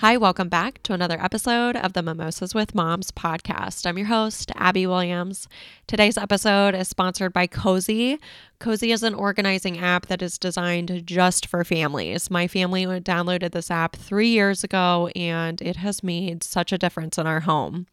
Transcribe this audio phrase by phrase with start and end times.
[0.00, 3.84] Hi, welcome back to another episode of the Mimosas with Moms podcast.
[3.84, 5.48] I'm your host, Abby Williams.
[5.88, 8.20] Today's episode is sponsored by Cozi.
[8.60, 12.30] Cozi is an organizing app that is designed just for families.
[12.30, 17.18] My family downloaded this app three years ago, and it has made such a difference
[17.18, 17.88] in our home.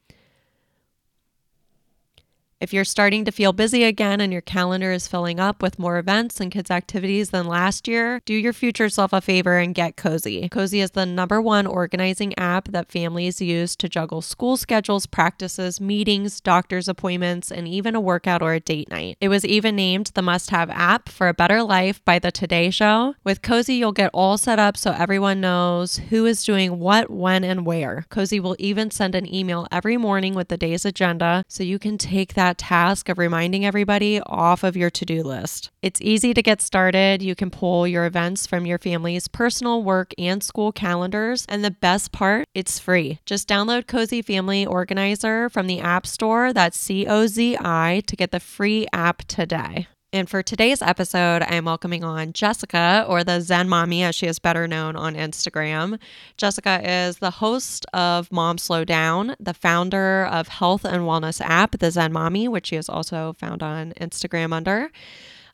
[2.66, 6.00] If you're starting to feel busy again and your calendar is filling up with more
[6.00, 9.98] events and kids' activities than last year, do your future self a favor and get
[9.98, 10.50] Cozi.
[10.50, 15.80] Cozi is the number one organizing app that families use to juggle school schedules, practices,
[15.80, 19.18] meetings, doctor's appointments, and even a workout or a date night.
[19.22, 22.72] It was even named the must have app for a better life by the Today
[22.72, 23.14] Show.
[23.24, 27.44] With Cozi, you'll get all set up so everyone knows who is doing what, when,
[27.44, 28.08] and where.
[28.10, 32.00] Cozi will even send an email every morning with the day's agenda so you can
[32.00, 35.72] take that that task of reminding everybody off of your to do list.
[35.82, 37.22] It's easy to get started.
[37.22, 41.46] You can pull your events from your family's personal, work, and school calendars.
[41.50, 43.20] And the best part, it's free.
[43.26, 48.16] Just download Cozi Family Organizer from the App Store, that's C O Z I, to
[48.16, 49.88] get the free app today.
[50.16, 54.28] And for today's episode, I am welcoming on Jessica, or the Zen Mommy, as she
[54.28, 56.00] is better known on Instagram.
[56.38, 61.80] Jessica is the host of Mom Slow Down, the founder of health and wellness app,
[61.80, 64.90] the Zen Mommy, which she is also found on Instagram under.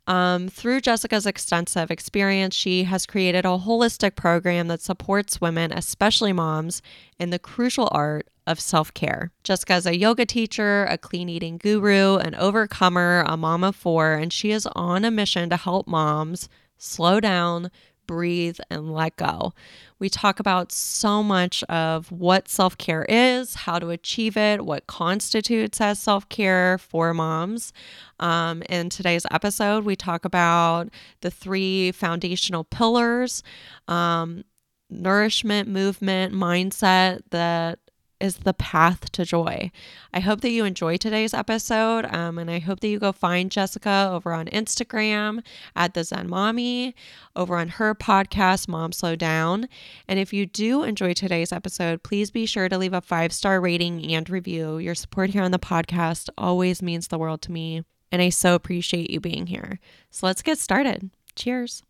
[0.08, 6.34] Um, through Jessica's extensive experience, she has created a holistic program that supports women, especially
[6.34, 6.82] moms,
[7.20, 9.32] in the crucial art of self care.
[9.44, 14.14] Jessica is a yoga teacher, a clean eating guru, an overcomer, a mom of four,
[14.14, 17.70] and she is on a mission to help moms slow down,
[18.08, 19.54] breathe, and let go.
[20.00, 24.88] We talk about so much of what self care is, how to achieve it, what
[24.88, 27.74] constitutes as self care for moms.
[28.20, 30.90] Um, in today's episode, we talk about
[31.22, 33.44] the three foundational pillars
[33.88, 34.44] um,
[34.90, 37.80] nourishment, movement, mindset that
[38.22, 39.72] is the path to joy.
[40.14, 43.52] I hope that you enjoy today's episode, um, and I hope that you go find
[43.52, 45.44] Jessica over on Instagram
[45.76, 46.96] at the Zen Mommy,
[47.36, 49.68] over on her podcast, Mom Slow Down.
[50.08, 53.60] And if you do enjoy today's episode, please be sure to leave a five star
[53.60, 54.78] rating and review.
[54.78, 58.56] Your support here on the podcast always means the world to me, and I so
[58.56, 59.80] appreciate you being here.
[60.10, 61.10] So let's get started.
[61.36, 61.84] Cheers.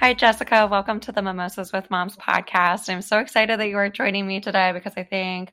[0.00, 0.68] Hi, Jessica.
[0.70, 2.88] Welcome to the Mimosas with Moms podcast.
[2.88, 5.50] I'm so excited that you are joining me today because I think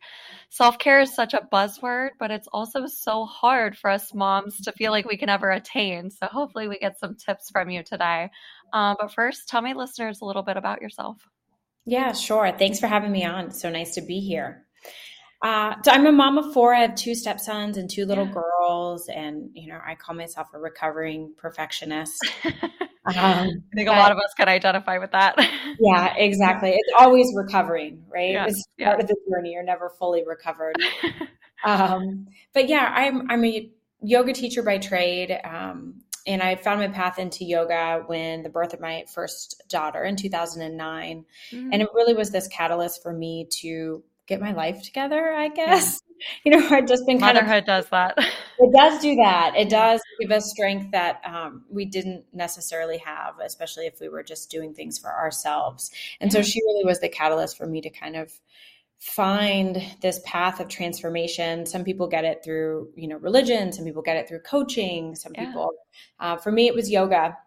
[0.52, 4.72] self care is such a buzzword, but it's also so hard for us moms to
[4.74, 6.12] feel like we can ever attain.
[6.12, 8.30] So, hopefully, we get some tips from you today.
[8.72, 11.18] Um, but first, tell my listeners a little bit about yourself.
[11.84, 12.52] Yeah, sure.
[12.56, 13.50] Thanks for having me on.
[13.50, 14.68] so nice to be here.
[15.42, 16.72] Uh, so I'm a mom of four.
[16.72, 18.34] I have two stepsons and two little yeah.
[18.34, 22.24] girls, and you know I call myself a recovering perfectionist.
[23.08, 25.36] Um, I think a lot of us can identify with that.
[25.80, 26.72] yeah, exactly.
[26.72, 28.32] It's always recovering, right?
[28.32, 28.90] Yeah, it's yeah.
[28.90, 29.52] part of the journey.
[29.52, 30.76] You're never fully recovered.
[31.64, 33.70] um, but yeah, I'm I'm a
[34.02, 35.38] yoga teacher by trade.
[35.44, 40.04] Um, and I found my path into yoga when the birth of my first daughter
[40.04, 41.26] in 2009.
[41.52, 41.70] Mm-hmm.
[41.72, 46.02] And it really was this catalyst for me to get my life together, I guess.
[46.46, 47.66] You know, I'd just been kind Motherhood of.
[47.66, 48.18] does that.
[48.58, 49.52] It does do that.
[49.58, 54.24] It does give us strength that um, we didn't necessarily have, especially if we were
[54.24, 55.92] just doing things for ourselves.
[56.22, 58.32] And so she really was the catalyst for me to kind of
[59.00, 64.02] find this path of transformation some people get it through you know religion some people
[64.02, 65.46] get it through coaching some yeah.
[65.46, 65.72] people
[66.22, 67.38] uh, for me it was yoga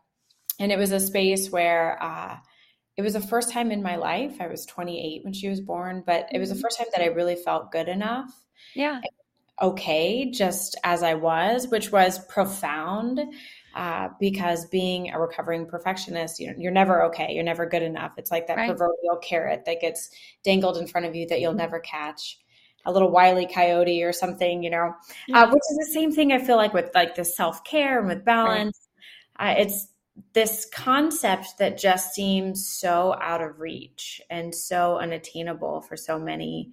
[0.60, 2.36] and it was a space where uh,
[2.98, 4.40] it was the first time in my life.
[4.40, 6.62] I was 28 when she was born, but it was the mm-hmm.
[6.62, 8.28] first time that I really felt good enough.
[8.74, 9.00] Yeah.
[9.62, 13.20] Okay, just as I was, which was profound.
[13.72, 17.32] Uh, because being a recovering perfectionist, you know, you're never okay.
[17.32, 18.14] You're never good enough.
[18.18, 18.66] It's like that right.
[18.66, 20.10] proverbial carrot that gets
[20.42, 22.40] dangled in front of you that you'll never catch.
[22.84, 24.94] A little wily coyote or something, you know,
[25.28, 25.42] yeah.
[25.42, 28.08] uh, which is the same thing I feel like with like the self care and
[28.08, 28.88] with balance.
[29.38, 29.58] Right.
[29.58, 29.86] Uh, it's
[30.32, 36.72] this concept that just seems so out of reach and so unattainable for so many.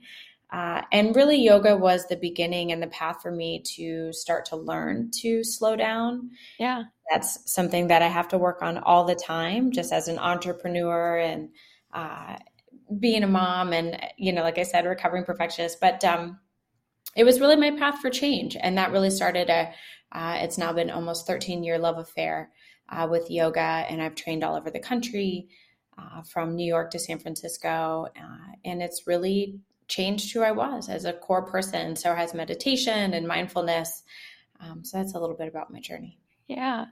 [0.52, 4.56] Uh, and really, yoga was the beginning and the path for me to start to
[4.56, 6.30] learn to slow down.
[6.60, 6.84] Yeah.
[7.12, 11.18] That's something that I have to work on all the time, just as an entrepreneur
[11.18, 11.50] and
[11.94, 12.38] uh,
[13.00, 15.80] being a mom, and, you know, like I said, recovering perfectionist.
[15.82, 16.40] But um,
[17.16, 18.56] it was really my path for change.
[18.60, 19.74] And that really started a,
[20.12, 22.52] uh, it's now been almost 13 year love affair
[22.90, 25.48] uh, with yoga, and I've trained all over the country,
[25.98, 30.90] uh, from New York to San Francisco, uh, and it's really changed who I was
[30.90, 31.96] as a core person.
[31.96, 34.04] So has meditation and mindfulness.
[34.60, 36.18] Um, so that's a little bit about my journey.
[36.48, 36.86] Yeah,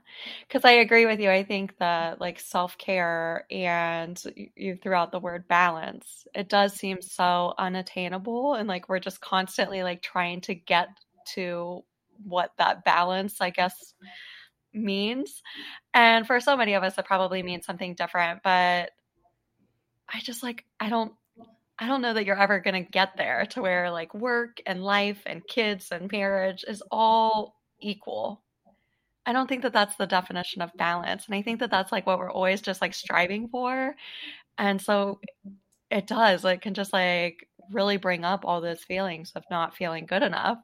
[0.48, 1.30] because I agree with you.
[1.30, 4.20] I think that like self care and
[4.56, 8.54] you threw out the word balance, it does seem so unattainable.
[8.54, 10.88] And like we're just constantly like trying to get
[11.34, 11.84] to
[12.24, 13.94] what that balance, I guess,
[14.74, 15.42] means.
[15.92, 18.42] And for so many of us, it probably means something different.
[18.42, 18.90] But
[20.08, 21.12] I just like, I don't.
[21.76, 24.84] I don't know that you're ever going to get there to where like work and
[24.84, 28.44] life and kids and marriage is all equal
[29.26, 31.26] I don't think that that's the definition of balance.
[31.26, 33.94] And I think that that's like what we're always just like striving for.
[34.58, 35.20] And so
[35.90, 40.06] it does, like, can just like really bring up all those feelings of not feeling
[40.06, 40.58] good enough.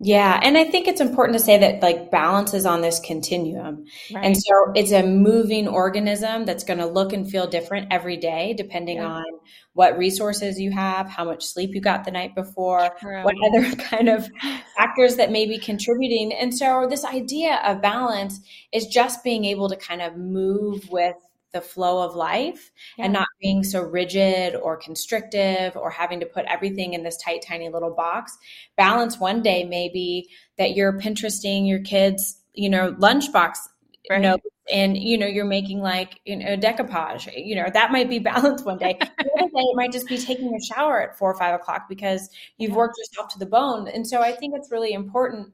[0.00, 0.38] Yeah.
[0.40, 3.84] And I think it's important to say that like balance is on this continuum.
[4.14, 4.24] Right.
[4.24, 8.54] And so it's a moving organism that's going to look and feel different every day,
[8.56, 9.08] depending yeah.
[9.08, 9.24] on
[9.72, 13.24] what resources you have, how much sleep you got the night before, True.
[13.24, 14.28] what other kind of
[14.76, 16.32] factors that may be contributing.
[16.32, 18.40] And so this idea of balance
[18.72, 21.16] is just being able to kind of move with
[21.52, 23.04] the flow of life yeah.
[23.04, 27.42] and not being so rigid or constrictive or having to put everything in this tight,
[27.46, 28.36] tiny little box.
[28.76, 30.28] Balance one day maybe
[30.58, 33.56] that you're Pinteresting your kids, you know, lunchbox
[34.10, 34.20] right.
[34.20, 34.36] know,
[34.70, 38.64] and you know you're making like you know decoupage you know that might be balanced
[38.64, 41.38] one day the other day it might just be taking a shower at four or
[41.38, 42.28] five o'clock because
[42.58, 45.52] you've worked yourself to the bone and so i think it's really important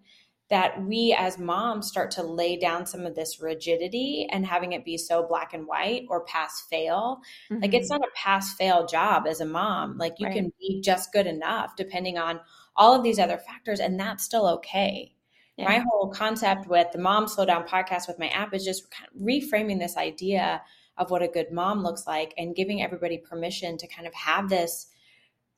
[0.50, 4.85] that we as moms start to lay down some of this rigidity and having it
[4.85, 7.20] be so black and white or pass fail.
[7.50, 7.62] Mm-hmm.
[7.62, 8.00] Like it's mm-hmm.
[8.00, 9.96] not a pass fail job as a mom.
[9.96, 10.37] Like you right.
[10.37, 12.41] can be just good enough depending on
[12.76, 15.12] all of these other factors, and that's still okay.
[15.56, 15.69] Yeah.
[15.69, 19.08] My whole concept with the Mom Slow Down podcast with my app is just kind
[19.08, 20.61] of reframing this idea
[20.96, 24.49] of what a good mom looks like and giving everybody permission to kind of have
[24.49, 24.88] this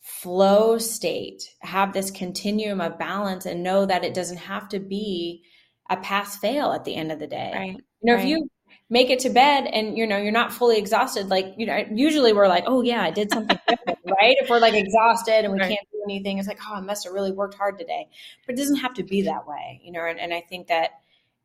[0.06, 5.42] flow state, have this continuum of balance and know that it doesn't have to be
[5.90, 7.52] a pass fail at the end of the day.
[7.52, 7.70] Right.
[7.72, 8.22] You know, right.
[8.22, 8.48] if you
[8.88, 12.32] make it to bed and you know you're not fully exhausted, like you know, usually
[12.32, 14.36] we're like, oh yeah, I did something different, right?
[14.40, 15.70] If we're like exhausted and we right.
[15.70, 18.06] can't do anything, it's like, oh, I must have really worked hard today.
[18.46, 20.06] But it doesn't have to be that way, you know.
[20.06, 20.90] And, and I think that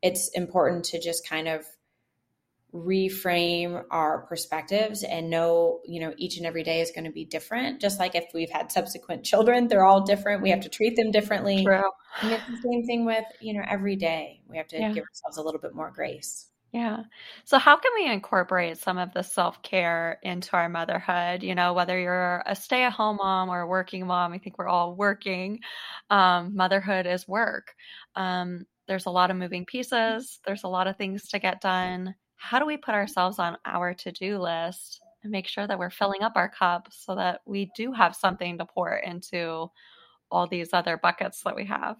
[0.02, 1.64] it's important to just kind of
[2.74, 7.24] reframe our perspectives and know you know each and every day is going to be
[7.24, 10.96] different just like if we've had subsequent children they're all different we have to treat
[10.96, 11.90] them differently True.
[12.22, 14.92] and it's the same thing with you know every day we have to yeah.
[14.92, 17.02] give ourselves a little bit more grace yeah.
[17.44, 21.42] So, how can we incorporate some of the self care into our motherhood?
[21.42, 24.56] You know, whether you're a stay at home mom or a working mom, I think
[24.56, 25.60] we're all working.
[26.08, 27.74] Um, motherhood is work.
[28.16, 32.14] Um, there's a lot of moving pieces, there's a lot of things to get done
[32.42, 36.22] how do we put ourselves on our to-do list and make sure that we're filling
[36.22, 39.70] up our cup so that we do have something to pour into
[40.28, 41.96] all these other buckets that we have?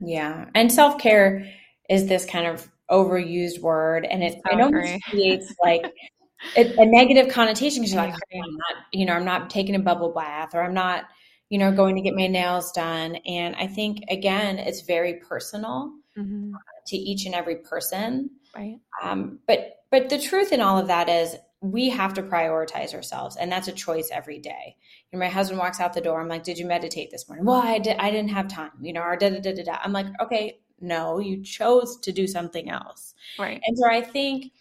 [0.00, 1.46] Yeah and self-care
[1.90, 5.84] is this kind of overused word and it, so it creates like
[6.56, 9.74] a, a, negative connotation because you're like oh, i'm not you know i'm not taking
[9.74, 11.04] a bubble bath or i'm not
[11.48, 15.92] you know going to get my nails done and i think again it's very personal
[16.18, 16.52] mm-hmm.
[16.86, 18.78] to each and every person Right.
[19.02, 23.36] Um, but but the truth in all of that is we have to prioritize ourselves,
[23.36, 24.76] and that's a choice every day.
[25.10, 26.20] You know, my husband walks out the door.
[26.20, 27.96] I'm like, "Did you meditate this morning?" Well, I did.
[27.98, 28.72] I didn't have time.
[28.80, 29.78] You know, or da da da da da.
[29.82, 33.14] I'm like, okay, no, you chose to do something else.
[33.38, 33.60] Right.
[33.66, 34.52] And so I think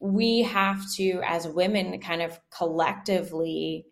[0.00, 3.86] we have to, as women, kind of collectively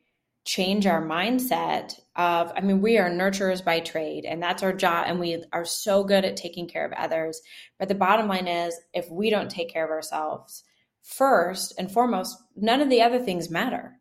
[0.48, 5.04] change our mindset of i mean we are nurturers by trade and that's our job
[5.06, 7.42] and we are so good at taking care of others.
[7.78, 10.64] But the bottom line is if we don't take care of ourselves
[11.02, 13.92] first and foremost none of the other things matter.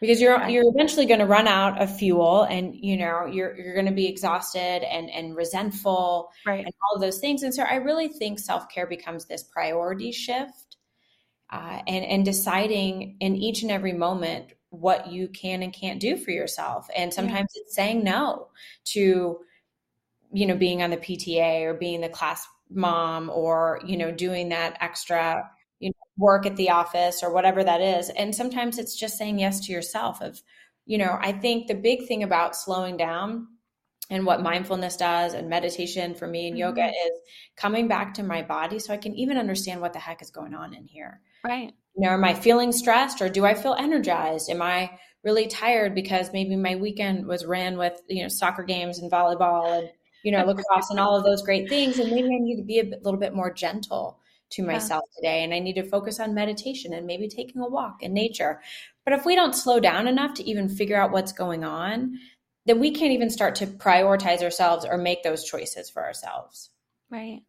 [0.00, 3.74] Because you're you're eventually going to run out of fuel and you know you're you're
[3.74, 6.64] going to be exhausted and and resentful right.
[6.64, 7.42] and all of those things.
[7.42, 10.76] And so i really think self-care becomes this priority shift
[11.50, 16.16] uh, and and deciding in each and every moment what you can and can't do
[16.16, 16.88] for yourself.
[16.96, 17.62] And sometimes yeah.
[17.62, 18.48] it's saying no
[18.86, 19.38] to,
[20.32, 24.50] you know, being on the PTA or being the class mom or, you know, doing
[24.50, 28.08] that extra you know, work at the office or whatever that is.
[28.10, 30.42] And sometimes it's just saying yes to yourself of,
[30.86, 33.48] you know, I think the big thing about slowing down
[34.08, 36.60] and what mindfulness does and meditation for me and mm-hmm.
[36.60, 37.18] yoga is
[37.56, 40.54] coming back to my body so I can even understand what the heck is going
[40.54, 41.20] on in here.
[41.44, 44.50] Right you know, am I feeling stressed or do I feel energized?
[44.50, 44.90] Am I
[45.24, 49.76] really tired because maybe my weekend was ran with, you know, soccer games and volleyball
[49.78, 49.90] and,
[50.22, 51.98] you know, lacrosse and all of those great things.
[51.98, 55.42] And maybe I need to be a bit, little bit more gentle to myself today.
[55.42, 58.60] And I need to focus on meditation and maybe taking a walk in nature.
[59.04, 62.18] But if we don't slow down enough to even figure out what's going on,
[62.66, 66.70] then we can't even start to prioritize ourselves or make those choices for ourselves.
[67.10, 67.42] Right.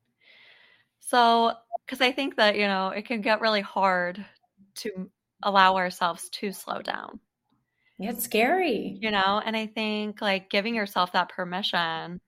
[0.99, 1.53] So,
[1.85, 4.25] because I think that, you know, it can get really hard
[4.77, 5.09] to
[5.43, 7.19] allow ourselves to slow down.
[7.99, 8.97] It's scary.
[9.01, 12.19] You know, and I think like giving yourself that permission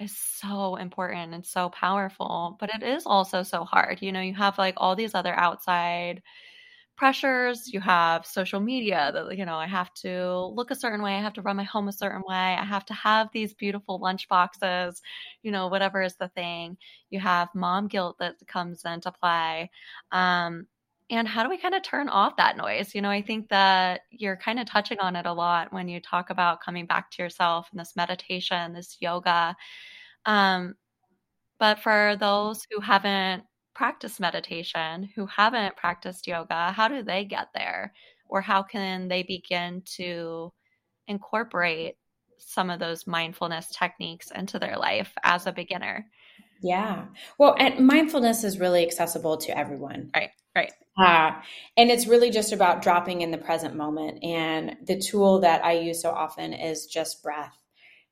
[0.00, 4.00] is so important and so powerful, but it is also so hard.
[4.00, 6.22] You know, you have like all these other outside
[6.98, 11.14] pressures you have social media that you know i have to look a certain way
[11.14, 14.00] i have to run my home a certain way i have to have these beautiful
[14.00, 15.00] lunch boxes
[15.44, 16.76] you know whatever is the thing
[17.08, 19.70] you have mom guilt that comes into play
[20.10, 20.66] um,
[21.10, 24.02] and how do we kind of turn off that noise you know i think that
[24.10, 27.22] you're kind of touching on it a lot when you talk about coming back to
[27.22, 29.56] yourself and this meditation this yoga
[30.26, 30.74] um,
[31.58, 33.44] but for those who haven't
[33.78, 37.92] practiced meditation who haven't practiced yoga, how do they get there?
[38.28, 40.52] Or how can they begin to
[41.06, 41.94] incorporate
[42.38, 46.06] some of those mindfulness techniques into their life as a beginner?
[46.60, 47.04] Yeah.
[47.38, 50.10] Well, and mindfulness is really accessible to everyone.
[50.14, 50.72] Right, right.
[50.98, 51.40] Uh,
[51.76, 54.22] and it's really just about dropping in the present moment.
[54.24, 57.56] And the tool that I use so often is just breath.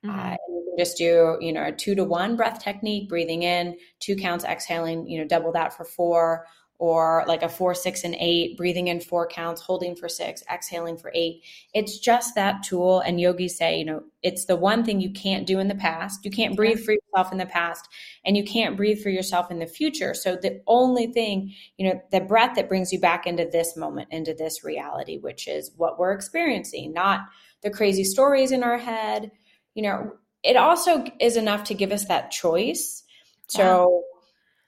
[0.04, 0.18] Mm-hmm.
[0.18, 3.76] Uh, you can just do, you know, a two to one breath technique, breathing in,
[3.98, 6.46] two counts, exhaling, you know, double that for four,
[6.78, 10.96] or like a four, six, and eight, breathing in four counts, holding for six, exhaling
[10.96, 11.42] for eight.
[11.74, 13.00] It's just that tool.
[13.00, 16.24] And yogis say, you know, it's the one thing you can't do in the past.
[16.24, 17.88] You can't breathe for yourself in the past,
[18.24, 20.14] and you can't breathe for yourself in the future.
[20.14, 24.08] So the only thing, you know, the breath that brings you back into this moment,
[24.10, 27.20] into this reality, which is what we're experiencing, not
[27.62, 29.30] the crazy stories in our head
[29.76, 33.04] you know, it also is enough to give us that choice.
[33.48, 34.15] So yeah.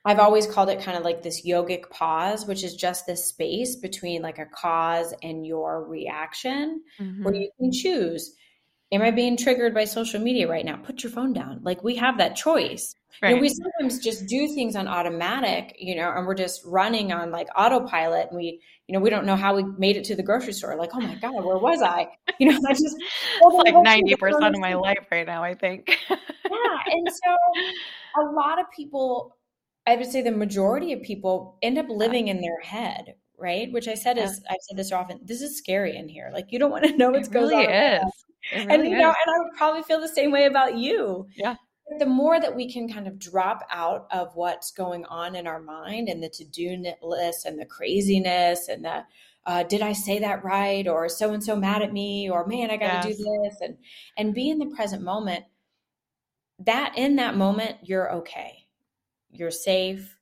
[0.09, 3.77] I've always called it kind of like this yogic pause, which is just this space
[3.77, 7.25] between like a cause and your reaction mm-hmm.
[7.25, 8.35] where you can choose
[8.91, 10.77] am I being triggered by social media right now?
[10.77, 11.61] Put your phone down.
[11.63, 12.95] Like we have that choice.
[13.21, 13.31] Right.
[13.31, 17.13] You know, we sometimes just do things on automatic, you know, and we're just running
[17.13, 20.17] on like autopilot and we, you know, we don't know how we made it to
[20.17, 20.77] the grocery store.
[20.77, 22.09] Like, oh my God, where was I?
[22.39, 22.97] You know, I just
[23.43, 25.99] like 90% of my life right now, I think.
[26.09, 26.17] yeah.
[26.87, 29.37] And so a lot of people,
[29.89, 33.73] I would say the majority of people end up living in their head, right?
[33.73, 34.25] Which I said yeah.
[34.25, 35.21] is I've said this often.
[35.25, 36.31] This is scary in here.
[36.31, 37.73] Like you don't want to know what's it going really on.
[37.73, 38.13] Is.
[38.53, 39.01] Really and you is.
[39.01, 41.27] know, and I would probably feel the same way about you.
[41.35, 41.57] Yeah.
[41.99, 45.59] The more that we can kind of drop out of what's going on in our
[45.59, 49.05] mind and the to-do list and the craziness and the
[49.47, 50.87] uh, did I say that right?
[50.87, 52.29] Or so and so mad at me?
[52.29, 53.17] Or man, I got to yes.
[53.17, 53.79] do this and
[54.19, 55.45] and be in the present moment.
[56.59, 58.68] That in that moment, you're okay.
[59.31, 60.19] You're safe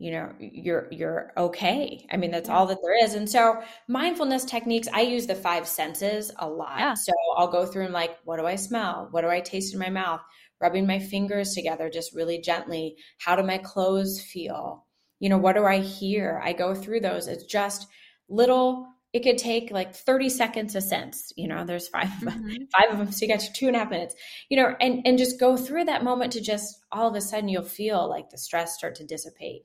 [0.00, 2.06] you know you're you're okay.
[2.10, 3.12] I mean that's all that there is.
[3.14, 6.78] And so mindfulness techniques i use the five senses a lot.
[6.78, 6.94] Yeah.
[6.94, 9.08] so i'll go through and like what do i smell?
[9.10, 10.22] What do i taste in my mouth?
[10.58, 12.96] Rubbing my fingers together just really gently.
[13.18, 14.86] How do my clothes feel?
[15.18, 16.40] You know what do i hear?
[16.42, 17.28] I go through those.
[17.28, 17.86] It's just
[18.30, 22.64] little it could take like 30 seconds a sense you know there's 5 mm-hmm.
[22.72, 24.14] five of them so you got your two and a half minutes
[24.48, 27.48] you know and and just go through that moment to just all of a sudden
[27.48, 29.64] you'll feel like the stress start to dissipate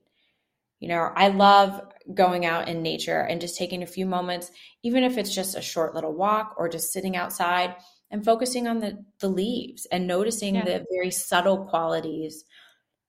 [0.79, 1.81] you know, I love
[2.13, 4.51] going out in nature and just taking a few moments,
[4.83, 7.75] even if it's just a short little walk or just sitting outside
[8.11, 10.65] and focusing on the, the leaves and noticing yeah.
[10.65, 12.43] the very subtle qualities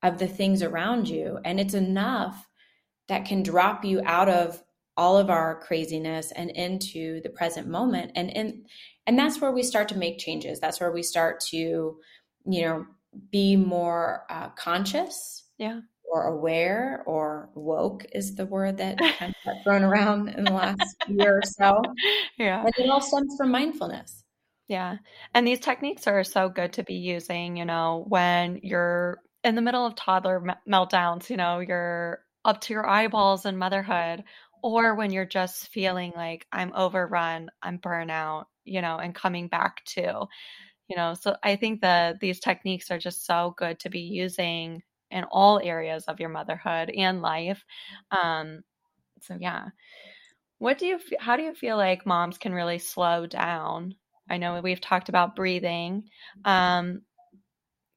[0.02, 1.38] of the things around you.
[1.44, 2.46] And it's enough
[3.08, 4.62] that can drop you out of
[4.96, 8.12] all of our craziness and into the present moment.
[8.14, 8.66] And and
[9.06, 10.60] and that's where we start to make changes.
[10.60, 11.56] That's where we start to,
[12.46, 12.86] you know,
[13.30, 15.44] be more uh, conscious.
[15.58, 20.44] Yeah or aware or woke is the word that kind of got thrown around in
[20.44, 21.82] the last year or so.
[22.38, 22.62] Yeah.
[22.62, 24.22] And it all stems from mindfulness.
[24.68, 24.96] Yeah.
[25.32, 29.62] And these techniques are so good to be using, you know, when you're in the
[29.62, 34.24] middle of toddler meltdowns, you know, you're up to your eyeballs in motherhood,
[34.62, 39.84] or when you're just feeling like I'm overrun, I'm burnout, you know, and coming back
[39.86, 40.26] to,
[40.88, 44.82] you know, so I think that these techniques are just so good to be using
[45.10, 47.64] in all areas of your motherhood and life.
[48.10, 48.62] Um,
[49.22, 49.68] so yeah.
[50.58, 53.94] What do you how do you feel like moms can really slow down?
[54.28, 56.04] I know we've talked about breathing.
[56.44, 57.02] Um,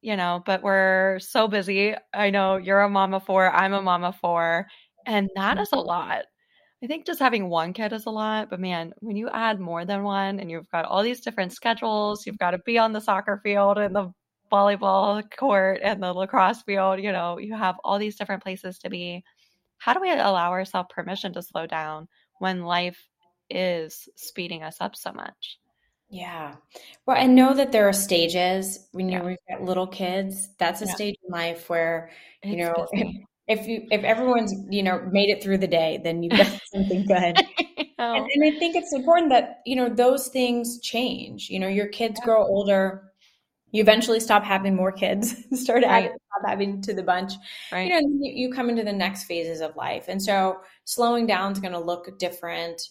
[0.01, 1.93] you know, but we're so busy.
[2.13, 4.67] I know you're a mama four, I'm a mama four,
[5.05, 6.25] and that is a lot.
[6.81, 9.83] I think just having one kid is a lot, but man, when you add more
[9.83, 13.01] than one and you've got all these different schedules, you've got to be on the
[13.01, 14.13] soccer field and the
[14.51, 18.89] volleyball court and the lacrosse field, you know, you have all these different places to
[18.89, 19.23] be.
[19.77, 22.07] How do we allow ourselves permission to slow down
[22.39, 22.99] when life
[23.49, 25.59] is speeding us up so much?
[26.09, 26.55] Yeah.
[27.05, 29.19] Well, I know that there are stages when you
[29.49, 29.57] yeah.
[29.57, 30.49] got little kids.
[30.57, 30.95] That's a yeah.
[30.95, 32.09] stage in life where,
[32.43, 33.15] you it's know, if,
[33.49, 37.05] if, you if everyone's, you know, made it through the day, then you've got something
[37.05, 37.37] good.
[37.97, 41.49] and, and, I think it's important that, you know, those things change.
[41.49, 42.25] You know, your kids yeah.
[42.25, 43.11] grow older.
[43.71, 45.91] You eventually stop having more kids, start right.
[45.91, 47.33] adding, stop having to the bunch.
[47.71, 47.87] Right.
[47.87, 50.05] You know, you, you come into the next phases of life.
[50.07, 52.81] And so slowing down is going to look different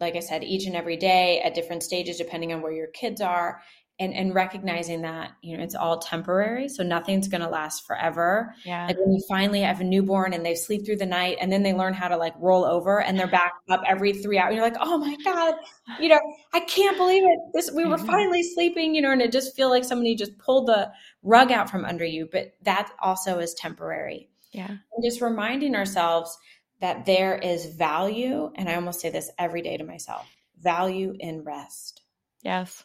[0.00, 3.20] like I said, each and every day at different stages, depending on where your kids
[3.20, 3.62] are,
[4.00, 8.54] and and recognizing that you know it's all temporary, so nothing's going to last forever.
[8.64, 8.86] Yeah.
[8.88, 11.62] Like when you finally have a newborn and they sleep through the night, and then
[11.62, 14.54] they learn how to like roll over, and they're back up every three hours.
[14.54, 15.54] You're like, oh my god,
[16.00, 16.20] you know,
[16.52, 17.38] I can't believe it.
[17.52, 18.06] This we were mm-hmm.
[18.06, 20.90] finally sleeping, you know, and it just feel like somebody just pulled the
[21.22, 22.28] rug out from under you.
[22.30, 24.28] But that also is temporary.
[24.52, 24.68] Yeah.
[24.68, 26.36] And just reminding ourselves
[26.80, 30.26] that there is value, and I almost say this every day to myself
[30.60, 32.00] value in rest.
[32.42, 32.84] Yes.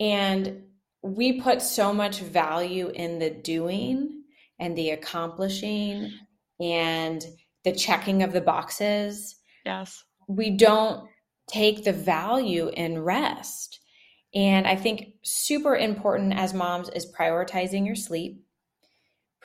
[0.00, 0.64] And
[1.02, 4.22] we put so much value in the doing
[4.58, 6.10] and the accomplishing
[6.60, 7.24] and
[7.64, 9.36] the checking of the boxes.
[9.64, 10.02] Yes.
[10.28, 11.08] We don't
[11.46, 13.80] take the value in rest.
[14.34, 18.42] And I think super important as moms is prioritizing your sleep,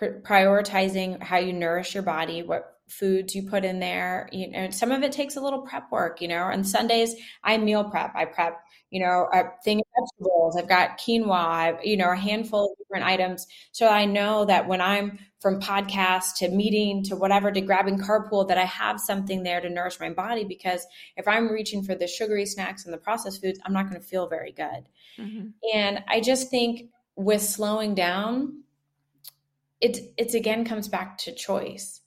[0.01, 4.27] prioritizing how you nourish your body, what foods you put in there.
[4.31, 6.43] You know, some of it takes a little prep work, you know.
[6.43, 8.13] On Sundays, I meal prep.
[8.15, 10.57] I prep, you know, a thing of vegetables.
[10.57, 13.47] I've got quinoa, I've, you know, a handful of different items.
[13.71, 18.47] So I know that when I'm from podcast to meeting to whatever to grabbing carpool,
[18.47, 20.43] that I have something there to nourish my body.
[20.43, 24.01] Because if I'm reaching for the sugary snacks and the processed foods, I'm not going
[24.01, 24.89] to feel very good.
[25.17, 25.49] Mm-hmm.
[25.73, 28.63] And I just think with slowing down,
[29.81, 32.01] it it's again comes back to choice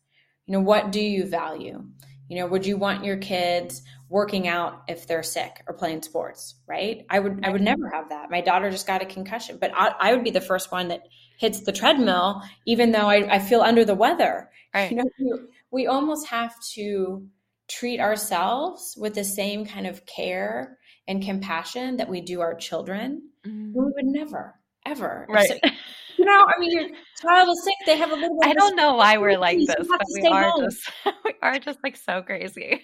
[0.47, 1.85] you know, what do you value?
[2.29, 6.55] You know, would you want your kids working out if they're sick or playing sports,
[6.67, 7.05] right?
[7.11, 8.31] I would I would never have that.
[8.31, 11.03] My daughter just got a concussion, but I, I would be the first one that
[11.39, 14.51] hits the treadmill, even though I, I feel under the weather.
[14.75, 14.91] Right.
[14.91, 15.33] You know, we,
[15.71, 17.27] we almost have to
[17.69, 20.79] treat ourselves with the same kind of care
[21.09, 23.31] and compassion that we do our children.
[23.47, 23.73] Mm-hmm.
[23.75, 24.55] We would never,
[24.87, 25.27] ever.
[25.29, 25.49] Right.
[25.49, 25.71] So,
[26.19, 27.75] you know, I mean, child is sick.
[27.87, 28.39] They have a little.
[28.43, 30.65] I don't know why we're like this, but we are home.
[30.65, 30.91] just
[31.25, 32.83] we are just like so crazy.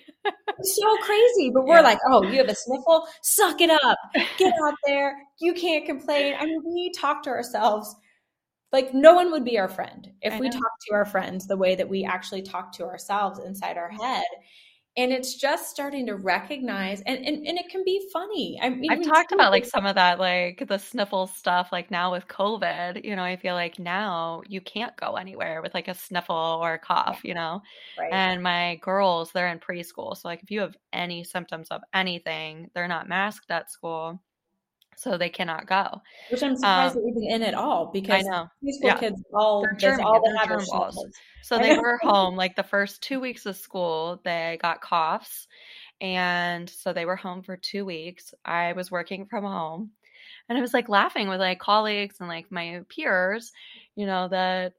[0.63, 1.83] so crazy, but we're yeah.
[1.83, 3.99] like, oh, you have a sniffle, suck it up,
[4.39, 5.17] get out there.
[5.41, 6.35] You can't complain.
[6.39, 7.95] I mean, we talk to ourselves
[8.73, 11.75] like no one would be our friend if we talk to our friends the way
[11.75, 14.25] that we actually talk to ourselves inside our head
[14.99, 18.59] and it's just starting to recognize and, and, and it can be funny.
[18.61, 22.11] I mean, i've talked about like some of that like the sniffle stuff like now
[22.11, 25.95] with covid you know i feel like now you can't go anywhere with like a
[25.95, 27.63] sniffle or a cough you know?
[27.99, 28.13] Right.
[28.13, 32.71] and my girls they're in preschool so like if you have any symptoms of anything
[32.75, 34.21] they're not masked at school
[34.99, 36.03] so they cannot go.
[36.31, 38.99] Which I'm surprised um, they're even in at all because I know preschool yeah.
[38.99, 41.07] kids all German, all they have balls.
[41.43, 44.21] So they were home like the first two weeks of school.
[44.25, 45.47] They got coughs,
[46.01, 48.35] and so they were home for two weeks.
[48.45, 49.91] I was working from home,
[50.49, 53.53] and I was like laughing with like colleagues and like my peers,
[53.95, 54.75] you know that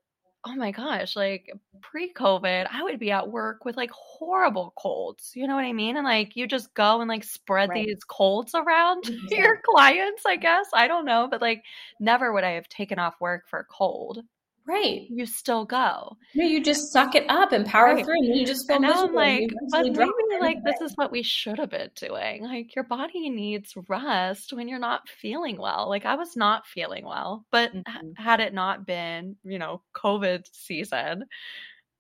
[0.46, 5.32] oh my gosh, like pre COVID, I would be at work with like horrible colds.
[5.36, 5.98] You know what I mean?
[5.98, 7.86] And like you just go and like spread right.
[7.86, 9.36] these colds around to mm-hmm.
[9.36, 10.68] your clients, I guess.
[10.74, 11.28] I don't know.
[11.30, 11.64] But like
[12.00, 14.24] never would I have taken off work for a cold.
[14.70, 15.08] Right.
[15.10, 16.16] You still go.
[16.36, 18.06] No, you just suck it up and power right.
[18.06, 21.12] through and you just feel and now I'm like, but maybe like this is what
[21.12, 22.44] we should have been doing.
[22.44, 25.90] Like your body needs rest when you're not feeling well.
[25.90, 28.12] Like I was not feeling well, but mm-hmm.
[28.16, 31.26] had it not been, you know, COVID season,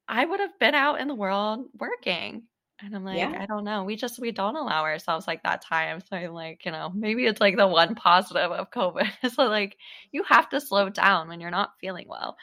[0.07, 2.43] I would have been out in the world working.
[2.81, 3.37] And I'm like, yeah.
[3.39, 3.83] I don't know.
[3.83, 6.01] We just we don't allow ourselves like that time.
[6.01, 9.09] So I'm like, you know, maybe it's like the one positive of COVID.
[9.33, 9.77] so like
[10.11, 12.37] you have to slow down when you're not feeling well.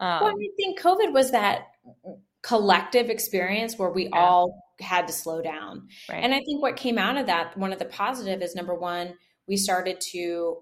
[0.00, 1.68] Um, well, I think COVID was that
[2.42, 4.18] collective experience where we yeah.
[4.18, 5.88] all had to slow down.
[6.08, 6.22] Right.
[6.22, 9.14] And I think what came out of that, one of the positive is number one,
[9.46, 10.58] we started to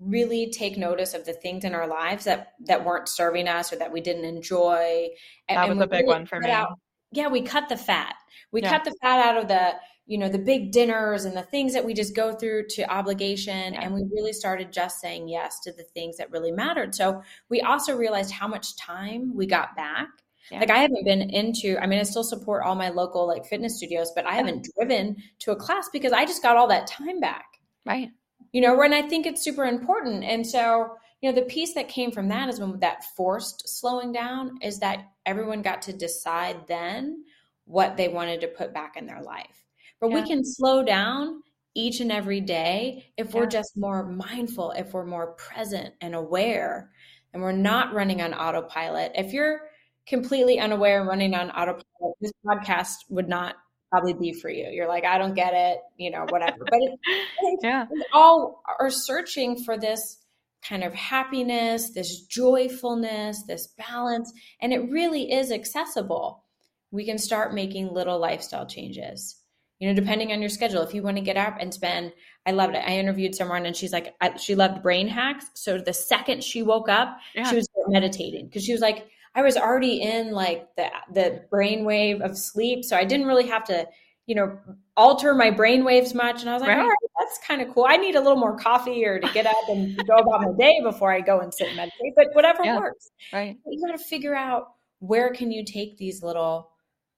[0.00, 3.76] really take notice of the things in our lives that that weren't serving us or
[3.76, 5.08] that we didn't enjoy.
[5.48, 6.50] And, that was a big really one for me.
[6.50, 6.78] Out,
[7.12, 8.14] yeah, we cut the fat.
[8.52, 8.70] We yeah.
[8.70, 9.74] cut the fat out of the,
[10.06, 13.74] you know, the big dinners and the things that we just go through to obligation.
[13.74, 13.82] Yeah.
[13.82, 16.94] And we really started just saying yes to the things that really mattered.
[16.94, 20.08] So we also realized how much time we got back.
[20.50, 20.60] Yeah.
[20.60, 23.76] Like I haven't been into, I mean, I still support all my local like fitness
[23.76, 27.20] studios, but I haven't driven to a class because I just got all that time
[27.20, 27.46] back.
[27.86, 28.10] Right.
[28.52, 30.24] You know, and I think it's super important.
[30.24, 34.12] And so, you know, the piece that came from that is when that forced slowing
[34.12, 37.24] down is that everyone got to decide then
[37.64, 39.64] what they wanted to put back in their life.
[40.00, 40.22] But yeah.
[40.22, 41.42] we can slow down
[41.74, 46.90] each and every day if we're just more mindful, if we're more present and aware,
[47.32, 49.12] and we're not running on autopilot.
[49.14, 49.60] If you're
[50.06, 53.54] completely unaware and running on autopilot, this podcast would not
[53.90, 54.68] probably be for you.
[54.70, 56.58] You're like, I don't get it, you know, whatever.
[56.64, 57.86] But it, yeah.
[57.90, 60.18] we all are searching for this
[60.62, 66.44] kind of happiness, this joyfulness, this balance, and it really is accessible.
[66.90, 69.40] We can start making little lifestyle changes
[69.80, 70.82] you know, depending on your schedule.
[70.82, 72.12] If you want to get up and spend,
[72.46, 72.84] I loved it.
[72.86, 75.46] I interviewed someone and she's like, I, she loved brain hacks.
[75.54, 77.48] So the second she woke up, yeah.
[77.48, 82.20] she was meditating because she was like, I was already in like the the brainwave
[82.20, 83.86] of sleep, so I didn't really have to,
[84.26, 84.58] you know,
[84.96, 86.40] alter my brainwaves much.
[86.40, 86.80] And I was like, right.
[86.80, 87.86] all right, that's kind of cool.
[87.88, 90.80] I need a little more coffee or to get up and go about my day
[90.82, 92.14] before I go and sit and meditate.
[92.16, 92.78] But whatever yeah.
[92.78, 93.10] works.
[93.32, 93.56] Right.
[93.66, 96.70] You got to figure out where can you take these little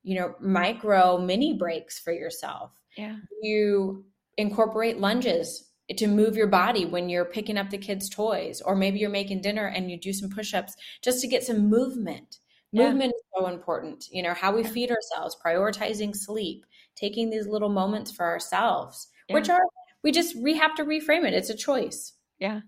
[0.02, 2.72] you know, micro mini breaks for yourself.
[2.96, 3.16] Yeah.
[3.40, 4.04] You
[4.36, 8.98] incorporate lunges to move your body when you're picking up the kids' toys, or maybe
[8.98, 12.38] you're making dinner and you do some push ups just to get some movement.
[12.72, 12.88] Yeah.
[12.88, 14.06] Movement is so important.
[14.10, 16.64] You know, how we feed ourselves, prioritizing sleep,
[16.96, 19.34] taking these little moments for ourselves, yeah.
[19.34, 19.60] which are,
[20.02, 21.34] we just, we have to reframe it.
[21.34, 22.14] It's a choice.
[22.38, 22.60] Yeah.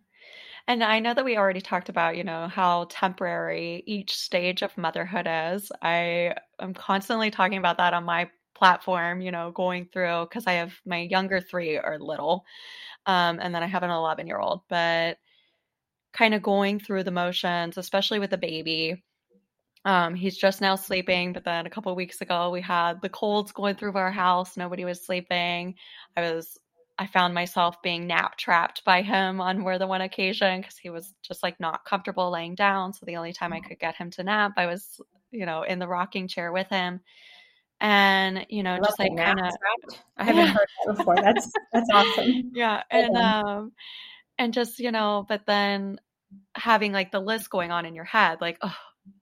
[0.66, 4.76] And I know that we already talked about, you know, how temporary each stage of
[4.78, 5.70] motherhood is.
[5.82, 10.52] I am constantly talking about that on my platform, you know, going through because I
[10.52, 12.44] have my younger three are little.
[13.06, 15.18] Um, and then I have an 11 year old, but
[16.12, 19.02] kind of going through the motions, especially with the baby.
[19.84, 23.52] Um, he's just now sleeping, but then a couple weeks ago we had the colds
[23.52, 24.56] going through our house.
[24.56, 25.74] Nobody was sleeping.
[26.16, 26.58] I was
[26.96, 30.90] I found myself being nap trapped by him on more than one occasion because he
[30.90, 32.92] was just like not comfortable laying down.
[32.92, 33.64] So the only time I mm.
[33.64, 35.00] could get him to nap, I was,
[35.32, 37.00] you know, in the rocking chair with him.
[37.84, 39.52] And, you know, just like kind of
[40.16, 40.52] I haven't yeah.
[40.52, 41.16] heard that before.
[41.16, 42.50] That's that's awesome.
[42.54, 42.82] Yeah.
[42.90, 43.72] And um
[44.38, 46.00] and just, you know, but then
[46.54, 48.74] having like the list going on in your head, like, oh,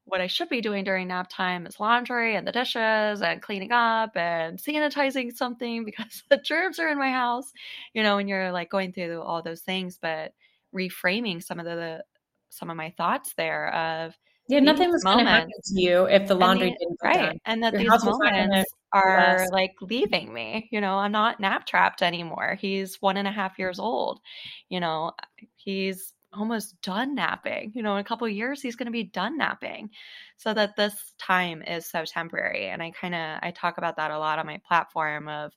[0.05, 3.73] what I should be doing during nap time is laundry and the dishes and cleaning
[3.73, 7.51] up and sanitizing something because the germs are in my house,
[7.95, 10.35] you know, and you're like going through all those things, but
[10.73, 12.05] reframing some of the, the
[12.51, 14.17] some of my thoughts there of
[14.53, 17.41] yeah, nothing was going to happen to you if the laundry the, didn't right, done.
[17.47, 20.69] and that Your these moments are like leaving me.
[20.71, 22.59] You know, I'm not nap trapped anymore.
[22.61, 24.21] He's one and a half years old.
[24.69, 25.13] You know,
[25.57, 27.73] he's almost done napping.
[27.75, 29.89] You know, in a couple years he's going to be done napping.
[30.37, 34.11] So that this time is so temporary and I kind of I talk about that
[34.11, 35.53] a lot on my platform of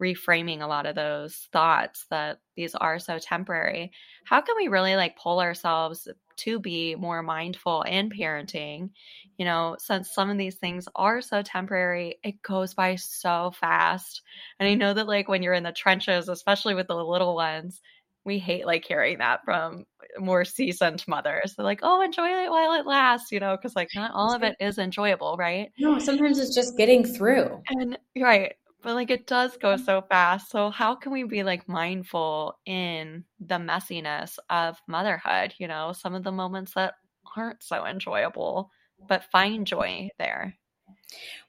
[0.00, 3.92] reframing a lot of those thoughts that these are so temporary.
[4.24, 6.08] How can we really like pull ourselves
[6.44, 8.90] to be more mindful in parenting?
[9.38, 14.22] You know, since some of these things are so temporary, it goes by so fast.
[14.58, 17.80] And I know that like when you're in the trenches, especially with the little ones,
[18.24, 19.84] we hate like hearing that from
[20.18, 21.54] more seasoned mothers.
[21.56, 24.42] They're like, "Oh, enjoy it while it lasts," you know, because like not all of
[24.42, 25.70] it is enjoyable, right?
[25.78, 27.62] No, sometimes it's just getting through.
[27.68, 29.84] And right, but like it does go mm-hmm.
[29.84, 30.50] so fast.
[30.50, 35.54] So how can we be like mindful in the messiness of motherhood?
[35.58, 36.94] You know, some of the moments that
[37.36, 38.70] aren't so enjoyable,
[39.08, 40.56] but find joy there.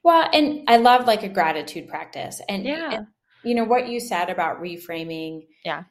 [0.02, 2.94] Well, and I love like a gratitude practice, and yeah.
[2.94, 3.06] And,
[3.44, 5.46] you know what you said about reframing.
[5.64, 5.84] Yeah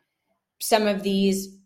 [0.61, 1.57] some of these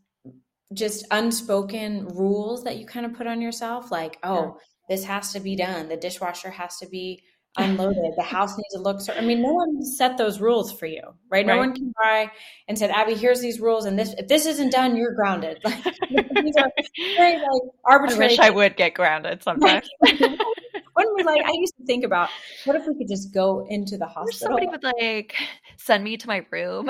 [0.73, 4.57] just unspoken rules that you kind of put on yourself like oh
[4.89, 7.21] this has to be done the dishwasher has to be
[7.57, 10.85] unloaded the house needs to look certain i mean no one set those rules for
[10.85, 11.45] you right, right.
[11.45, 12.29] no one can try
[12.67, 15.83] and said abby here's these rules and this if this isn't done you're grounded like
[16.43, 16.71] these are
[17.17, 21.75] very like arbitrary i wish i would get grounded sometimes when we like i used
[21.77, 22.29] to think about
[22.65, 25.35] what if we could just go into the hospital somebody would like
[25.77, 26.89] send me to my room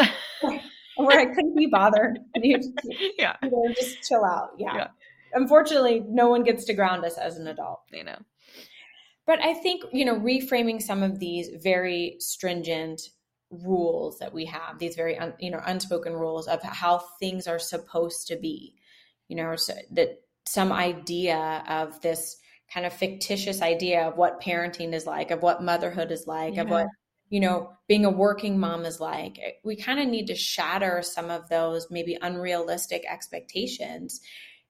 [0.95, 2.19] where I couldn't be bothered.
[2.35, 2.59] You
[3.17, 3.35] yeah.
[3.43, 4.51] You know, just chill out.
[4.57, 4.75] Yeah.
[4.75, 4.87] yeah.
[5.33, 7.81] Unfortunately, no one gets to ground us as an adult.
[7.91, 8.17] You know.
[9.25, 13.01] But I think, you know, reframing some of these very stringent
[13.49, 17.59] rules that we have, these very, un, you know, unspoken rules of how things are
[17.59, 18.75] supposed to be,
[19.27, 22.37] you know, so that some idea of this
[22.71, 26.61] kind of fictitious idea of what parenting is like, of what motherhood is like, yeah.
[26.61, 26.87] of what
[27.29, 29.39] you know, being a working mom is like.
[29.63, 34.21] We kind of need to shatter some of those maybe unrealistic expectations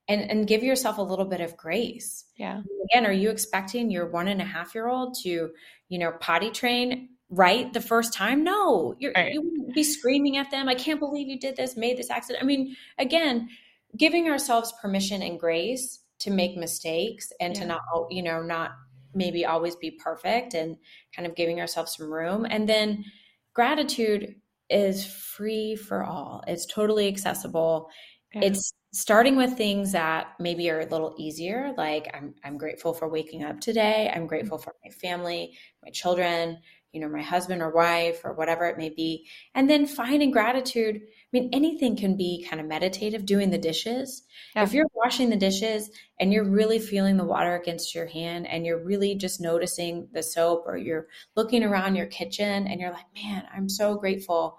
[0.07, 2.25] and, and give yourself a little bit of grace.
[2.37, 2.61] Yeah.
[2.91, 5.51] Again, are you expecting your one and a half year old to,
[5.89, 8.43] you know, potty train right the first time?
[8.43, 9.33] No, you're, right.
[9.33, 10.69] you wouldn't be screaming at them.
[10.69, 12.43] I can't believe you did this, made this accident.
[12.43, 13.49] I mean, again,
[13.97, 17.61] giving ourselves permission and grace to make mistakes and yeah.
[17.61, 18.71] to not, you know, not
[19.13, 20.77] maybe always be perfect and
[21.15, 22.45] kind of giving ourselves some room.
[22.47, 23.05] And then
[23.53, 24.35] gratitude,
[24.69, 26.43] is free for all.
[26.47, 27.89] It's totally accessible.
[28.35, 28.47] Yeah.
[28.47, 33.09] It's starting with things that maybe are a little easier like I'm I'm grateful for
[33.09, 34.09] waking up today.
[34.09, 34.27] I'm mm-hmm.
[34.27, 36.59] grateful for my family, my children,
[36.91, 39.27] you know, my husband or wife or whatever it may be.
[39.53, 40.95] And then finding gratitude.
[40.95, 44.23] I mean, anything can be kind of meditative, doing the dishes.
[44.55, 44.63] Yeah.
[44.63, 48.65] If you're washing the dishes and you're really feeling the water against your hand and
[48.65, 53.07] you're really just noticing the soap or you're looking around your kitchen and you're like,
[53.13, 54.57] man, I'm so grateful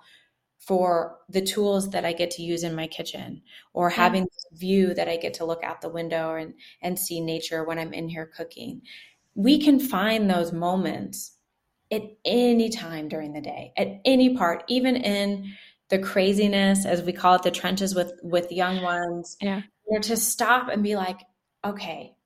[0.58, 3.42] for the tools that I get to use in my kitchen
[3.72, 7.20] or having this view that I get to look out the window and, and see
[7.20, 8.82] nature when I'm in here cooking.
[9.34, 11.36] We can find those moments
[11.92, 15.54] at any time during the day, at any part, even in
[15.88, 19.36] the craziness, as we call it, the trenches with with young ones.
[19.40, 21.20] Yeah, you know, to stop and be like,
[21.64, 22.16] okay,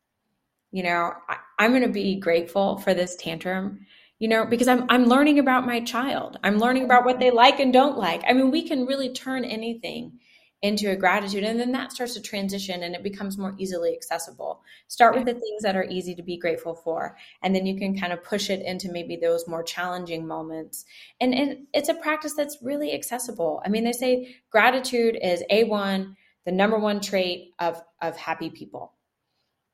[0.72, 3.86] you know, I, I'm going to be grateful for this tantrum
[4.20, 6.38] you know because i'm i'm learning about my child.
[6.44, 8.22] I'm learning about what they like and don't like.
[8.28, 10.20] I mean we can really turn anything
[10.62, 14.62] into a gratitude and then that starts to transition and it becomes more easily accessible.
[14.88, 17.98] Start with the things that are easy to be grateful for and then you can
[17.98, 20.84] kind of push it into maybe those more challenging moments.
[21.18, 23.62] And, and it's a practice that's really accessible.
[23.64, 28.92] I mean they say gratitude is a1 the number one trait of of happy people.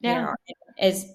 [0.00, 0.14] Yeah.
[0.14, 1.06] you know, is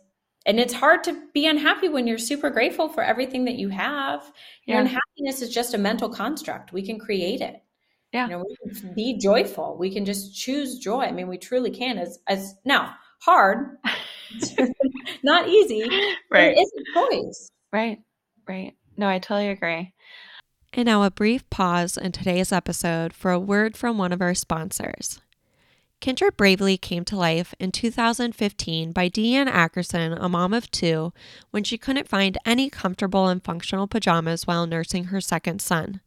[0.46, 4.32] and it's hard to be unhappy when you're super grateful for everything that you have
[4.66, 4.76] yeah.
[4.76, 7.64] your unhappiness is just a mental construct we can create it
[8.14, 8.26] yeah.
[8.26, 9.78] You know, we can be joyful.
[9.78, 11.02] We can just choose joy.
[11.02, 13.78] I mean, we truly can as as now hard,
[15.24, 15.84] not easy.
[16.30, 16.58] Right.
[16.58, 17.50] It is a choice.
[17.72, 18.00] Right.
[18.48, 18.74] Right.
[18.98, 19.94] No, I totally agree.
[20.74, 24.34] And now a brief pause in today's episode for a word from one of our
[24.34, 25.22] sponsors.
[26.02, 31.14] Kindred Bravely came to life in 2015 by Deanne Ackerson, a mom of two,
[31.52, 36.02] when she couldn't find any comfortable and functional pajamas while nursing her second son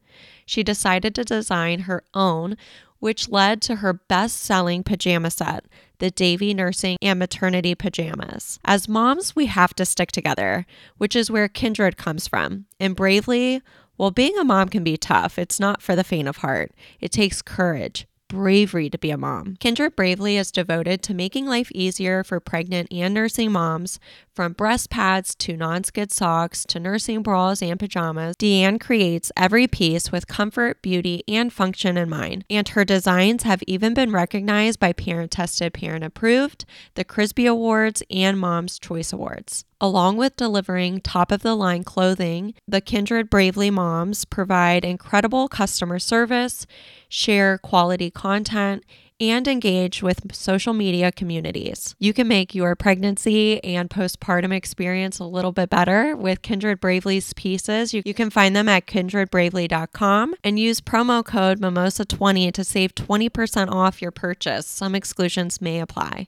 [0.45, 2.57] she decided to design her own,
[2.99, 5.65] which led to her best selling pajama set,
[5.99, 8.59] the Davy Nursing and Maternity Pajamas.
[8.63, 10.65] As moms, we have to stick together,
[10.97, 12.65] which is where Kindred comes from.
[12.79, 13.61] And bravely,
[13.97, 15.37] well, being a mom can be tough.
[15.39, 16.71] It's not for the faint of heart.
[16.99, 19.55] It takes courage, bravery to be a mom.
[19.59, 23.99] Kindred Bravely is devoted to making life easier for pregnant and nursing moms,
[24.33, 28.35] from breast pads to non skid socks to nursing bras and pajamas.
[28.35, 32.45] Deanne creates every piece with comfort, beauty, and function in mind.
[32.49, 38.03] And her designs have even been recognized by Parent Tested, Parent Approved, the Cribsie Awards,
[38.09, 39.65] and Mom's Choice Awards.
[39.81, 45.99] Along with delivering top of the line clothing, the Kindred Bravely moms provide incredible customer
[45.99, 46.65] service,
[47.09, 48.85] share quality content,
[49.19, 51.95] and engage with social media communities.
[51.99, 57.33] You can make your pregnancy and postpartum experience a little bit better with Kindred Bravely's
[57.33, 57.93] pieces.
[57.93, 63.71] You, you can find them at kindredbravely.com and use promo code MIMOSA20 to save 20%
[63.71, 64.67] off your purchase.
[64.67, 66.27] Some exclusions may apply.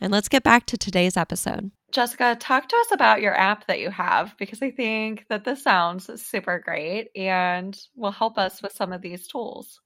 [0.00, 1.70] And let's get back to today's episode.
[1.94, 5.62] Jessica, talk to us about your app that you have because I think that this
[5.62, 9.80] sounds super great and will help us with some of these tools.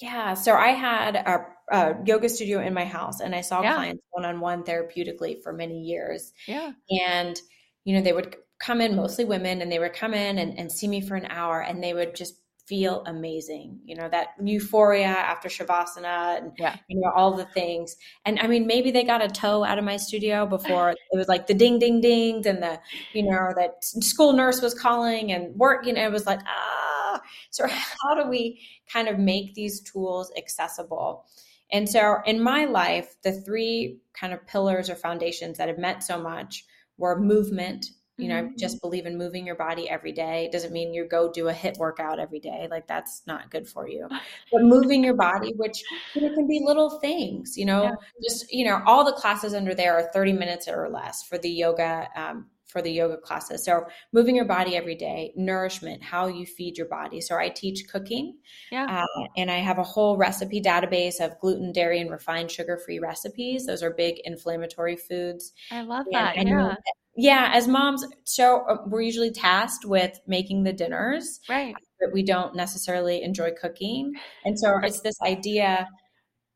[0.00, 0.32] Yeah.
[0.32, 3.74] So I had a, a yoga studio in my house and I saw yeah.
[3.74, 6.32] clients one on one therapeutically for many years.
[6.48, 6.72] Yeah.
[6.90, 7.38] And,
[7.84, 10.72] you know, they would come in, mostly women, and they would come in and, and
[10.72, 13.80] see me for an hour and they would just feel amazing.
[13.84, 16.76] You know, that euphoria after Shavasana and, yeah.
[16.88, 17.96] you know, all the things.
[18.24, 21.28] And I mean, maybe they got a toe out of my studio before it was
[21.28, 22.80] like the ding, ding, ding, and the,
[23.12, 27.20] you know, that school nurse was calling and work, you know, it was like, ah.
[27.50, 28.60] So, how do we
[28.92, 31.26] kind of make these tools accessible?
[31.70, 36.02] And so, in my life, the three kind of pillars or foundations that have meant
[36.02, 36.64] so much
[36.98, 38.56] were movement you know, mm-hmm.
[38.56, 40.44] just believe in moving your body every day.
[40.44, 42.68] It doesn't mean you go do a HIIT workout every day.
[42.70, 44.08] Like that's not good for you.
[44.52, 45.82] But moving your body, which
[46.14, 47.94] you know, can be little things, you know, yeah.
[48.22, 51.50] just, you know, all the classes under there are 30 minutes or less for the
[51.50, 53.64] yoga, um, for the yoga classes.
[53.64, 57.20] So moving your body every day, nourishment, how you feed your body.
[57.20, 58.36] So I teach cooking,
[58.70, 62.98] yeah, uh, and I have a whole recipe database of gluten, dairy, and refined sugar-free
[62.98, 63.66] recipes.
[63.66, 65.52] Those are big inflammatory foods.
[65.70, 66.36] I love that.
[66.36, 66.74] Yeah
[67.16, 72.22] yeah as moms so uh, we're usually tasked with making the dinners right but we
[72.22, 74.12] don't necessarily enjoy cooking
[74.44, 75.88] and so it's this idea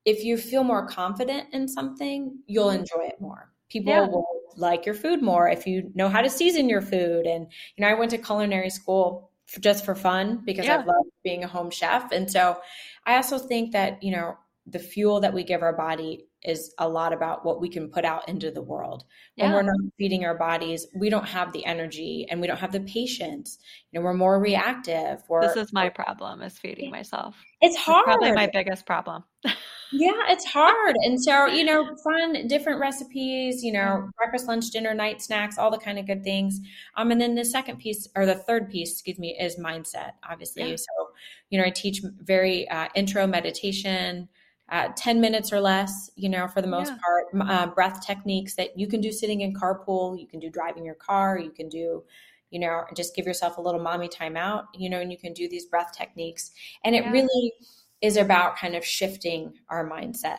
[0.05, 2.81] if you feel more confident in something you'll mm-hmm.
[2.81, 4.07] enjoy it more people yeah.
[4.07, 7.83] will like your food more if you know how to season your food and you
[7.83, 10.77] know i went to culinary school for, just for fun because yeah.
[10.77, 12.59] i love being a home chef and so
[13.07, 16.89] i also think that you know the fuel that we give our body is a
[16.89, 19.05] lot about what we can put out into the world.
[19.37, 19.55] When yeah.
[19.55, 22.81] we're not feeding our bodies, we don't have the energy and we don't have the
[22.81, 23.59] patience.
[23.91, 25.23] You know, we're more reactive.
[25.29, 27.37] We're, this is my problem is feeding myself.
[27.61, 28.05] It's hard.
[28.07, 29.25] It's probably my biggest problem.
[29.93, 30.95] yeah, it's hard.
[31.03, 35.71] And so, you know, fun, different recipes, you know, breakfast, lunch, dinner, night snacks, all
[35.71, 36.61] the kind of good things.
[36.97, 40.71] Um, and then the second piece or the third piece, excuse me, is mindset, obviously.
[40.71, 40.77] Yeah.
[40.77, 41.09] So,
[41.51, 44.29] you know, I teach very uh, intro meditation,
[44.71, 46.99] uh, 10 minutes or less, you know, for the most yeah.
[47.03, 50.85] part, uh, breath techniques that you can do sitting in carpool, you can do driving
[50.85, 52.05] your car, you can do,
[52.51, 55.33] you know, just give yourself a little mommy time out, you know, and you can
[55.33, 56.51] do these breath techniques.
[56.85, 57.11] And it yeah.
[57.13, 57.53] really
[58.03, 60.39] is about kind of shifting our mindset.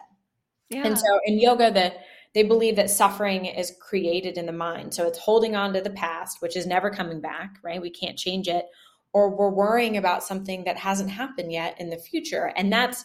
[0.69, 0.85] Yeah.
[0.85, 1.93] And so in yoga, the
[2.33, 4.93] they believe that suffering is created in the mind.
[4.93, 7.81] So it's holding on to the past, which is never coming back, right?
[7.81, 8.65] We can't change it.
[9.13, 12.53] Or we're worrying about something that hasn't happened yet in the future.
[12.55, 13.03] And that's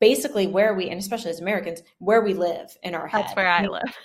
[0.00, 3.24] basically where we, and especially as Americans, where we live in our head.
[3.24, 3.96] That's where I live.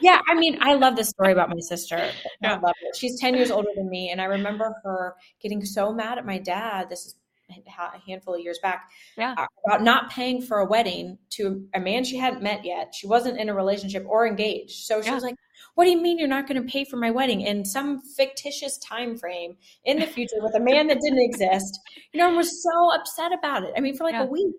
[0.00, 2.10] yeah, I mean, I love this story about my sister.
[2.42, 2.56] Yeah.
[2.56, 2.96] I love it.
[2.96, 4.10] She's 10 years older than me.
[4.10, 6.90] And I remember her getting so mad at my dad.
[6.90, 7.14] This is
[7.50, 9.34] a handful of years back yeah.
[9.36, 12.94] Uh, about not paying for a wedding to a man she hadn't met yet.
[12.94, 14.84] She wasn't in a relationship or engaged.
[14.84, 15.14] So she yeah.
[15.14, 15.36] was like,
[15.74, 18.78] what do you mean you're not going to pay for my wedding in some fictitious
[18.78, 21.78] time frame in the future with a man that didn't exist?
[22.12, 23.72] You know, and was so upset about it.
[23.76, 24.24] I mean, for like yeah.
[24.24, 24.54] a week.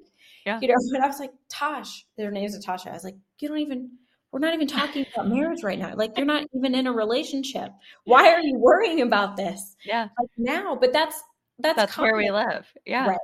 [0.45, 0.59] Yeah.
[0.61, 2.89] You know, but I was like, Tosh, their name's Natasha.
[2.89, 3.91] I was like, you don't even,
[4.31, 5.93] we're not even talking about marriage right now.
[5.95, 7.71] Like, you're not even in a relationship.
[8.03, 9.75] Why are you worrying about this?
[9.83, 10.03] Yeah.
[10.19, 11.21] Like now, but that's,
[11.59, 12.67] that's, that's where we live.
[12.85, 13.07] Yeah.
[13.07, 13.17] Right.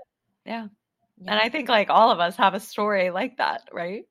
[0.46, 0.68] Yeah.
[1.22, 1.32] yeah.
[1.32, 4.06] And I think like all of us have a story like that, right?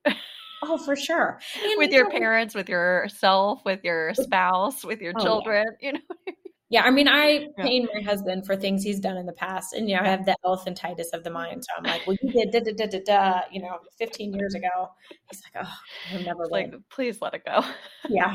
[0.62, 1.40] Oh, for sure.
[1.62, 5.86] And with your know, parents, with yourself, with your spouse, with your oh, children, yeah.
[5.86, 6.34] you know.
[6.70, 7.64] Yeah, I mean, I yeah.
[7.64, 10.24] pain my husband for things he's done in the past, and you know, I have
[10.24, 11.64] the elephantitis of the mind.
[11.64, 14.54] So I'm like, "Well, you did da da da da da," you know, 15 years
[14.54, 14.88] ago.
[15.28, 15.74] He's like, "Oh,
[16.14, 17.64] I'll never like, please let it go."
[18.08, 18.32] yeah,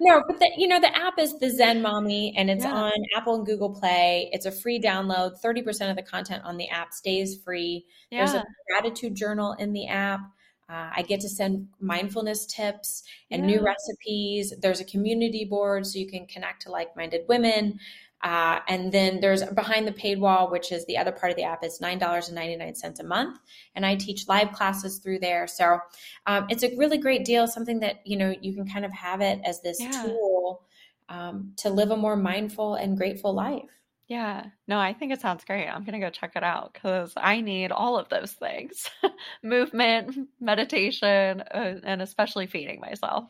[0.00, 2.72] no, but the you know, the app is the Zen Mommy, and it's yeah.
[2.72, 4.30] on Apple and Google Play.
[4.32, 5.38] It's a free download.
[5.38, 7.84] 30 percent of the content on the app stays free.
[8.10, 8.24] Yeah.
[8.24, 10.20] There's a gratitude journal in the app.
[10.68, 13.56] Uh, I get to send mindfulness tips and yeah.
[13.56, 14.54] new recipes.
[14.58, 17.78] There's a community board so you can connect to like minded women.
[18.22, 21.42] Uh, and then there's behind the paid wall, which is the other part of the
[21.42, 21.64] app.
[21.64, 23.38] It's nine dollars and ninety nine cents a month,
[23.74, 25.48] and I teach live classes through there.
[25.48, 25.80] So
[26.26, 27.48] um, it's a really great deal.
[27.48, 30.04] Something that you know you can kind of have it as this yeah.
[30.04, 30.62] tool
[31.08, 33.81] um, to live a more mindful and grateful life.
[34.12, 34.44] Yeah.
[34.68, 35.66] No, I think it sounds great.
[35.66, 38.90] I'm going to go check it out because I need all of those things
[39.42, 43.24] movement, meditation, uh, and especially feeding myself.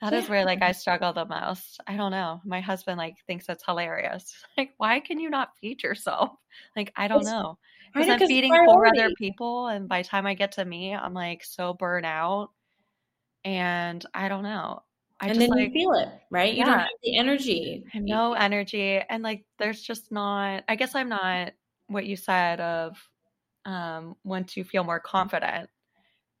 [0.00, 1.80] That is where like I struggle the most.
[1.88, 2.40] I don't know.
[2.44, 4.32] My husband like thinks it's hilarious.
[4.56, 6.30] Like, why can you not feed yourself?
[6.76, 7.58] Like, I don't know.
[7.92, 11.14] Because I'm feeding four other people, and by the time I get to me, I'm
[11.14, 12.50] like so burnt out,
[13.44, 14.84] and I don't know.
[15.22, 16.52] I and then like, you feel it, right?
[16.52, 16.64] You yeah.
[16.64, 17.84] don't have the energy.
[17.94, 19.00] No energy.
[19.08, 21.52] And like there's just not I guess I'm not
[21.86, 22.98] what you said of
[23.64, 25.70] um once you feel more confident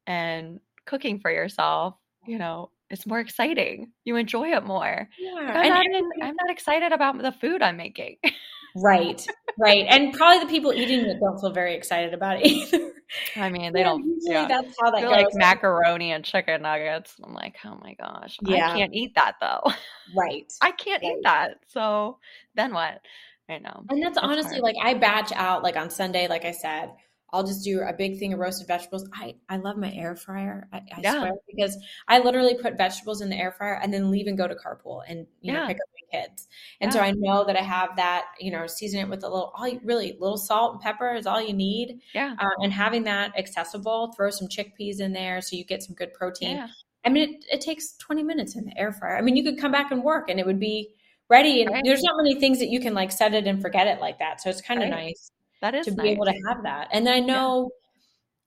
[0.08, 1.94] and cooking for yourself,
[2.26, 3.92] you know, it's more exciting.
[4.04, 5.08] You enjoy it more.
[5.16, 5.32] Yeah.
[5.32, 8.16] Like I'm, not, I'm not excited about the food I'm making.
[8.76, 9.26] right.
[9.58, 9.86] Right.
[9.88, 12.92] And probably the people eating it don't feel very excited about it either.
[13.36, 14.18] I mean, they yeah, don't.
[14.22, 14.48] Yeah.
[14.48, 15.10] That's how that goes.
[15.10, 17.14] Like macaroni and chicken nuggets.
[17.22, 18.70] I'm like, oh my gosh, yeah.
[18.70, 19.70] I can't eat that though.
[20.16, 20.50] Right.
[20.62, 21.12] I can't right.
[21.12, 21.58] eat that.
[21.66, 22.18] So
[22.54, 23.00] then what?
[23.48, 23.84] I know.
[23.90, 24.62] And that's, honestly hard.
[24.62, 26.92] like I batch out like on Sunday, like I said,
[27.32, 29.08] I'll just do a big thing of roasted vegetables.
[29.14, 30.68] I, I love my air fryer.
[30.70, 31.18] I, I yeah.
[31.18, 34.46] swear because I literally put vegetables in the air fryer and then leave and go
[34.46, 35.60] to carpool and you yeah.
[35.60, 36.46] know pick up my kids.
[36.80, 36.94] And yeah.
[36.94, 38.26] so I know that I have that.
[38.38, 41.40] You know, season it with a little all really little salt and pepper is all
[41.40, 42.00] you need.
[42.14, 42.34] Yeah.
[42.38, 46.12] Uh, and having that accessible, throw some chickpeas in there so you get some good
[46.12, 46.68] protein.
[47.04, 49.16] I mean, it, it takes 20 minutes in the air fryer.
[49.16, 50.94] I mean, you could come back and work and it would be
[51.28, 51.62] ready.
[51.62, 51.82] And right.
[51.84, 54.40] there's not many things that you can like set it and forget it like that.
[54.40, 55.06] So it's kind of right.
[55.06, 55.30] nice
[55.62, 56.04] that is to nice.
[56.04, 56.88] be able to have that.
[56.92, 57.70] And I know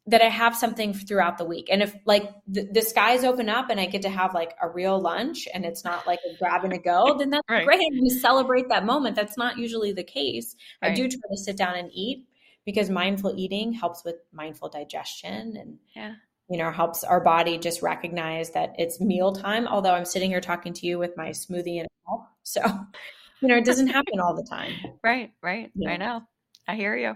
[0.05, 0.11] yeah.
[0.11, 1.69] that I have something throughout the week.
[1.71, 4.69] And if like the, the, skies open up and I get to have like a
[4.69, 7.65] real lunch and it's not like a grab and a go, then that's right.
[7.65, 7.81] great.
[7.81, 9.15] And we celebrate that moment.
[9.15, 10.55] That's not usually the case.
[10.81, 10.91] Right.
[10.91, 12.25] I do try to sit down and eat
[12.65, 16.15] because mindful eating helps with mindful digestion and yeah
[16.49, 20.41] you know helps our body just recognize that it's meal time although i'm sitting here
[20.41, 22.61] talking to you with my smoothie and all so
[23.41, 25.91] you know it doesn't happen all the time right right yeah.
[25.91, 26.21] i know
[26.67, 27.15] I hear you.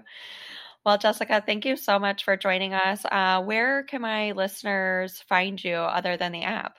[0.85, 3.03] Well, Jessica, thank you so much for joining us.
[3.11, 6.77] Uh, where can my listeners find you other than the app?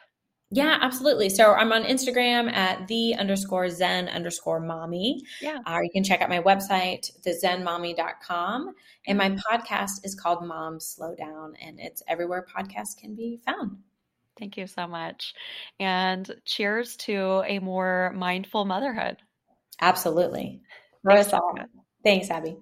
[0.52, 1.28] Yeah, absolutely.
[1.28, 5.22] So I'm on Instagram at the underscore zen underscore mommy.
[5.40, 5.58] Yeah.
[5.66, 8.74] Or uh, you can check out my website, thezenmommy.com.
[9.06, 13.78] And my podcast is called Mom Slow Down, and it's everywhere podcasts can be found.
[14.38, 15.34] Thank you so much.
[15.78, 19.18] And cheers to a more mindful motherhood.
[19.80, 20.62] Absolutely.
[21.06, 21.32] Thanks,
[22.04, 22.56] Thanks Abby.